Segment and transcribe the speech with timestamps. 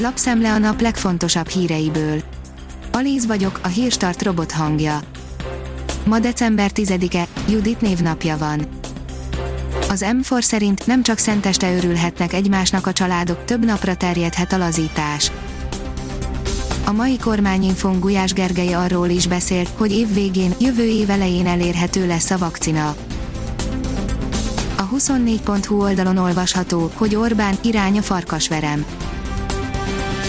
[0.00, 2.22] Lapszemle a nap legfontosabb híreiből.
[2.92, 5.00] Alíz vagyok, a hírstart robot hangja.
[6.04, 8.66] Ma december 10-e, Judit névnapja van.
[9.90, 15.32] Az M4 szerint nem csak szenteste örülhetnek egymásnak a családok, több napra terjedhet a lazítás.
[16.84, 22.06] A mai kormányinfón Gulyás Gergely arról is beszélt, hogy év végén, jövő év elején elérhető
[22.06, 22.96] lesz a vakcina.
[24.76, 28.84] A 24.hu oldalon olvasható, hogy Orbán irány a farkasverem.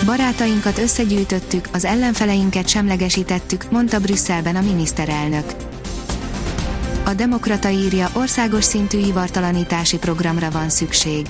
[0.05, 5.45] Barátainkat összegyűjtöttük, az ellenfeleinket semlegesítettük, mondta Brüsszelben a miniszterelnök.
[7.05, 11.27] A Demokrata írja, országos szintű ivartalanítási programra van szükség.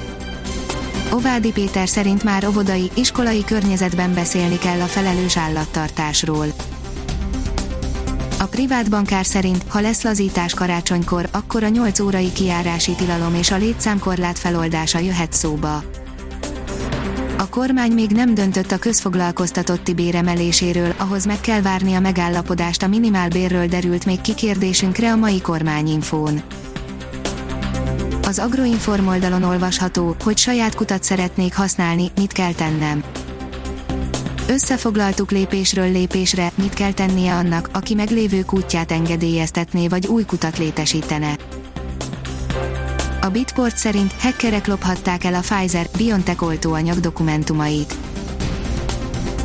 [1.12, 6.48] Ovádi Péter szerint már óvodai, iskolai környezetben beszélni kell a felelős állattartásról.
[8.40, 13.52] A privát bankár szerint, ha lesz lazítás karácsonykor, akkor a 8 órai kiárási tilalom és
[13.52, 15.84] a létszámkorlát feloldása jöhet szóba.
[17.40, 22.88] A kormány még nem döntött a közfoglalkoztatotti béremeléséről, ahhoz meg kell várni a megállapodást a
[22.88, 26.42] minimálbérről derült még kikérdésünkre a mai kormányinfón.
[28.28, 33.04] Az Agroinform oldalon olvasható, hogy saját kutat szeretnék használni, mit kell tennem.
[34.48, 41.36] Összefoglaltuk lépésről lépésre, mit kell tennie annak, aki meglévő kútját engedélyeztetné vagy új kutat létesítene.
[43.22, 47.94] A Bitport szerint hackerek lophatták el a Pfizer-BioNTech oltóanyag dokumentumait.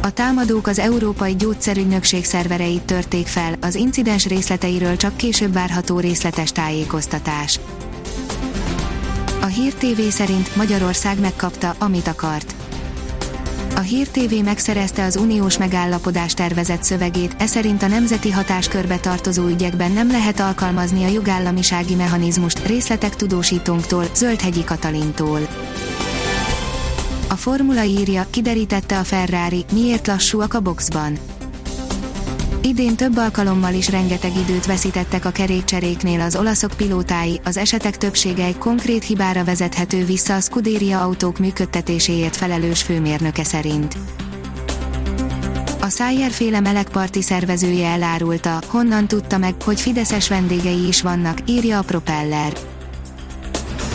[0.02, 6.52] A támadók az Európai Gyógyszerügynökség szervereit törték fel, az incidens részleteiről csak később várható részletes
[6.52, 7.60] tájékoztatás.
[9.40, 12.54] A Hír TV szerint Magyarország megkapta, amit akart.
[13.76, 19.46] A Hír TV megszerezte az uniós megállapodás tervezett szövegét, e szerint a nemzeti hatáskörbe tartozó
[19.46, 25.40] ügyekben nem lehet alkalmazni a jogállamisági mechanizmust, részletek tudósítónktól, Zöldhegyi Katalintól.
[27.28, 31.18] A formula írja, kiderítette a Ferrari, miért lassúak a boxban.
[32.66, 38.44] Idén több alkalommal is rengeteg időt veszítettek a kerékcseréknél az olaszok pilótái, az esetek többsége
[38.44, 43.96] egy konkrét hibára vezethető vissza a Scuderia autók működtetéséért felelős főmérnöke szerint.
[45.80, 51.78] A Szájer féle melegparti szervezője elárulta, honnan tudta meg, hogy fideszes vendégei is vannak, írja
[51.78, 52.52] a Propeller.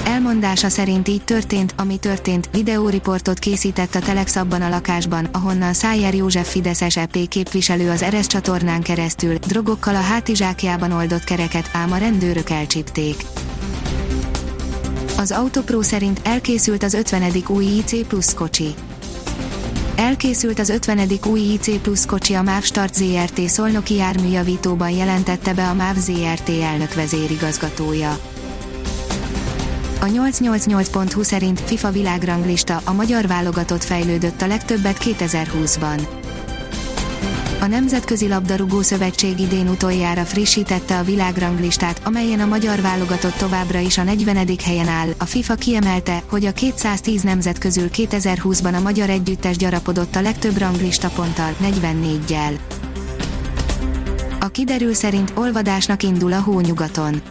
[0.10, 6.14] Elmondása szerint így történt, ami történt, videóriportot készített a Telex abban a lakásban, ahonnan Szájer
[6.14, 11.98] József Fideszes EP képviselő az Eres csatornán keresztül, drogokkal a hátizsákjában oldott kereket, ám a
[11.98, 13.26] rendőrök elcsípték.
[15.18, 17.32] Az Autopro szerint elkészült az 50.
[17.48, 18.74] új IC Plus kocsi.
[19.96, 21.00] Elkészült az 50.
[21.26, 26.50] új IC Plus kocsi a MÁV Start ZRT szolnoki járműjavítóban jelentette be a MÁV ZRT
[26.50, 28.20] elnök vezérigazgatója.
[30.02, 36.08] A 888.hu szerint FIFA világranglista a magyar válogatott fejlődött a legtöbbet 2020-ban.
[37.62, 43.98] A Nemzetközi Labdarúgó Szövetség idén utoljára frissítette a világranglistát, amelyen a magyar válogatott továbbra is
[43.98, 44.48] a 40.
[44.64, 45.10] helyen áll.
[45.18, 50.58] A FIFA kiemelte, hogy a 210 nemzet közül 2020-ban a magyar együttes gyarapodott a legtöbb
[50.58, 52.60] ranglista ponttal, 44-jel.
[54.40, 57.22] A kiderül szerint olvadásnak indul a hónyugaton.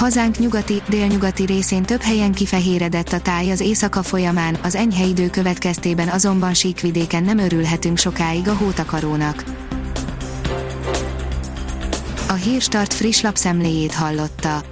[0.00, 5.30] Hazánk nyugati, délnyugati részén több helyen kifehéredett a táj az éjszaka folyamán, az enyhe idő
[5.30, 9.44] következtében azonban síkvidéken nem örülhetünk sokáig a hótakarónak.
[12.28, 14.62] A Hírstart friss lapszemléjét hallotta.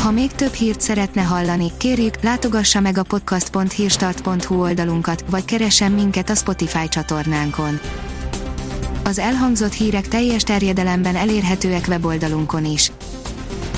[0.00, 6.30] Ha még több hírt szeretne hallani, kérjük, látogassa meg a podcast.hírstart.hu oldalunkat, vagy keressen minket
[6.30, 7.80] a Spotify csatornánkon.
[9.04, 12.92] Az elhangzott hírek teljes terjedelemben elérhetőek weboldalunkon is